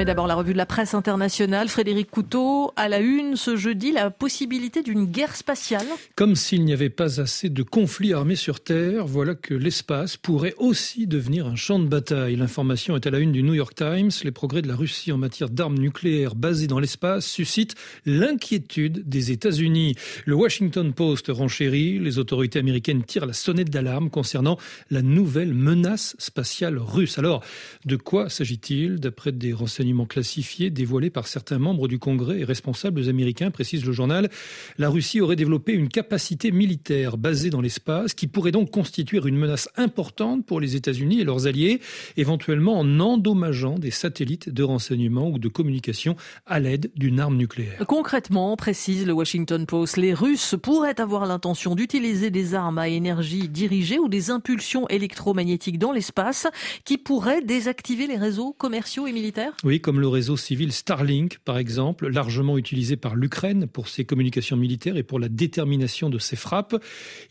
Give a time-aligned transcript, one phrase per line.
[0.00, 1.68] Mais d'abord la revue de la presse internationale.
[1.68, 5.84] Frédéric Couteau, à la une ce jeudi, la possibilité d'une guerre spatiale.
[6.16, 10.54] Comme s'il n'y avait pas assez de conflits armés sur Terre, voilà que l'espace pourrait
[10.56, 12.36] aussi devenir un champ de bataille.
[12.36, 14.08] L'information est à la une du New York Times.
[14.24, 17.74] Les progrès de la Russie en matière d'armes nucléaires basées dans l'espace suscitent
[18.06, 19.96] l'inquiétude des États-Unis.
[20.24, 21.98] Le Washington Post renchérit.
[21.98, 24.56] Les autorités américaines tirent la sonnette d'alarme concernant
[24.90, 27.18] la nouvelle menace spatiale russe.
[27.18, 27.44] Alors,
[27.84, 28.98] de quoi s'agit-il?
[28.98, 33.92] D'après des renseignements classifiés dévoilés par certains membres du Congrès et responsables américains, précise le
[33.92, 34.30] journal.
[34.78, 39.36] La Russie aurait développé une capacité militaire basée dans l'espace qui pourrait donc constituer une
[39.36, 41.80] menace importante pour les États-Unis et leurs alliés,
[42.16, 46.16] éventuellement en endommageant des satellites de renseignement ou de communication
[46.46, 47.84] à l'aide d'une arme nucléaire.
[47.86, 53.48] Concrètement, précise le Washington Post, les Russes pourraient avoir l'intention d'utiliser des armes à énergie
[53.48, 56.46] dirigée ou des impulsions électromagnétiques dans l'espace
[56.84, 59.52] qui pourraient désactiver les réseaux commerciaux et militaires?
[59.78, 64.96] Comme le réseau civil Starlink, par exemple, largement utilisé par l'Ukraine pour ses communications militaires
[64.96, 66.82] et pour la détermination de ses frappes.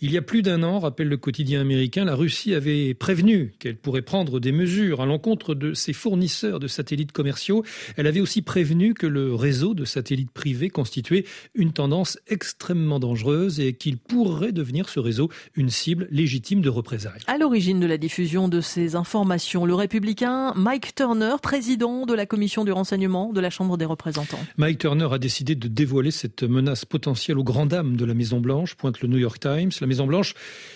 [0.02, 3.78] Il y a plus d'un an, rappelle le quotidien américain, la Russie avait prévenu qu'elle
[3.78, 7.64] pourrait prendre des mesures à l'encontre de ses fournisseurs de satellites commerciaux.
[7.98, 13.60] Elle avait aussi prévenu que le réseau de satellites privés constituait une tendance extrêmement dangereuse
[13.60, 17.22] et qu'il pourrait devenir ce réseau une cible légitime de représailles.
[17.28, 22.26] À l'origine de la diffusion de ces informations, le républicain Mike Turner, président de la
[22.30, 24.40] commission du renseignement de la Chambre des représentants.
[24.56, 28.76] Mike Turner a décidé de dévoiler cette menace potentielle aux grandes dames de la Maison-Blanche,
[28.76, 29.72] pointe le New York Times.
[29.82, 30.36] La Maison-Blanche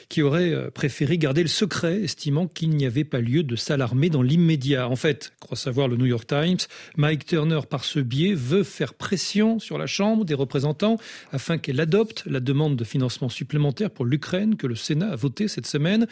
[0.10, 4.10] qui aurait euh, préféré garder le secret, estimant qu'il n'y avait pas lieu de s'alarmer
[4.10, 4.90] dans l'immédiat.
[4.90, 6.58] En fait, croit savoir le New York Times,
[6.98, 10.98] Mike Turner, par ce biais, veut faire pression sur la Chambre des représentants
[11.32, 15.48] afin qu'elle adopte la demande de financement supplémentaire pour l'Ukraine que le Sénat a voté
[15.48, 16.08] cette semaine.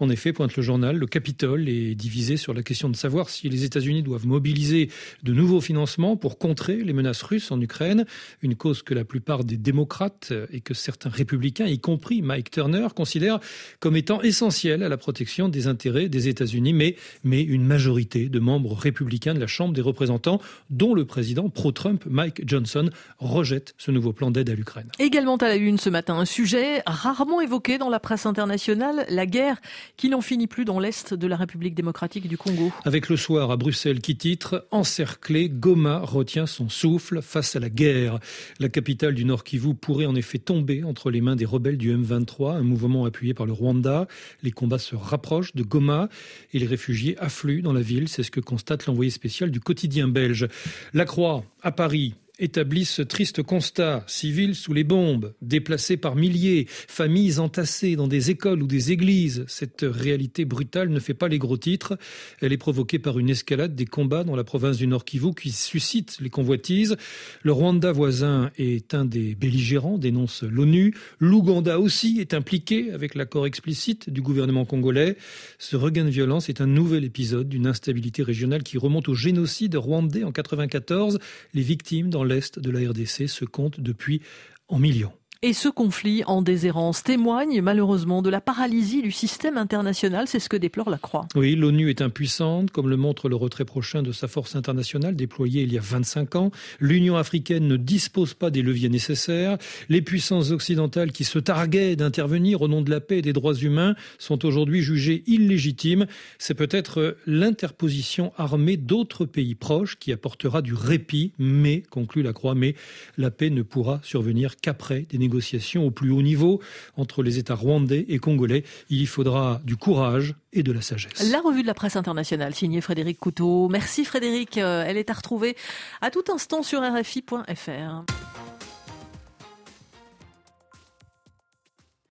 [0.00, 3.48] En effet, pointe le journal, le Capitole est divisé sur la question de savoir si
[3.48, 4.85] les États-Unis doivent mobiliser
[5.22, 8.04] de nouveaux financements pour contrer les menaces russes en Ukraine,
[8.42, 12.88] une cause que la plupart des démocrates et que certains républicains, y compris Mike Turner,
[12.94, 13.40] considèrent
[13.80, 18.38] comme étant essentielle à la protection des intérêts des États-Unis, mais, mais une majorité de
[18.38, 23.90] membres républicains de la Chambre des représentants, dont le président pro-Trump Mike Johnson, rejette ce
[23.90, 24.90] nouveau plan d'aide à l'Ukraine.
[24.98, 29.26] Également à la une ce matin, un sujet rarement évoqué dans la presse internationale, la
[29.26, 29.60] guerre
[29.96, 32.72] qui n'en finit plus dans l'Est de la République démocratique du Congo.
[32.84, 37.70] Avec le soir à Bruxelles qui titre encerclé, Goma retient son souffle face à la
[37.70, 38.20] guerre.
[38.60, 41.96] La capitale du Nord Kivu pourrait en effet tomber entre les mains des rebelles du
[41.96, 44.06] M23, un mouvement appuyé par le Rwanda.
[44.42, 46.08] Les combats se rapprochent de Goma
[46.52, 48.08] et les réfugiés affluent dans la ville.
[48.08, 50.46] C'est ce que constate l'envoyé spécial du quotidien belge.
[50.94, 54.04] La Croix, à Paris, établissent ce triste constat.
[54.06, 59.44] Civils sous les bombes, déplacés par milliers, familles entassées dans des écoles ou des églises.
[59.48, 61.98] Cette réalité brutale ne fait pas les gros titres.
[62.40, 65.50] Elle est provoquée par une escalade des combats dans la province du Nord Kivu qui
[65.50, 66.96] suscite les convoitises.
[67.42, 70.94] Le Rwanda voisin est un des belligérants, dénonce l'ONU.
[71.18, 75.16] L'Ouganda aussi est impliqué avec l'accord explicite du gouvernement congolais.
[75.58, 79.74] Ce regain de violence est un nouvel épisode d'une instabilité régionale qui remonte au génocide
[79.76, 81.18] rwandais en 94.
[81.54, 84.20] Les victimes dans l'est de la RDC se compte depuis
[84.68, 85.12] en millions.
[85.46, 90.48] Et ce conflit en déshérence témoigne malheureusement de la paralysie du système international, c'est ce
[90.48, 91.28] que déplore la Croix.
[91.36, 95.62] Oui, l'ONU est impuissante, comme le montre le retrait prochain de sa force internationale déployée
[95.62, 96.50] il y a 25 ans.
[96.80, 99.56] L'Union africaine ne dispose pas des leviers nécessaires.
[99.88, 103.54] Les puissances occidentales qui se targuaient d'intervenir au nom de la paix et des droits
[103.54, 106.06] humains sont aujourd'hui jugées illégitimes.
[106.38, 112.56] C'est peut-être l'interposition armée d'autres pays proches qui apportera du répit, mais, conclut la Croix,
[112.56, 112.74] mais
[113.16, 115.35] la paix ne pourra survenir qu'après des négociations
[115.76, 116.60] au plus haut niveau
[116.96, 118.64] entre les États rwandais et congolais.
[118.90, 121.30] Il y faudra du courage et de la sagesse.
[121.30, 123.68] La revue de la presse internationale, signée Frédéric Couteau.
[123.68, 124.58] Merci Frédéric.
[124.58, 125.56] Euh, elle est à retrouver
[126.00, 128.04] à tout instant sur RFI.fr.